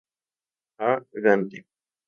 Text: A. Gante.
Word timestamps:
A. 0.87 0.89
Gante. 1.23 1.57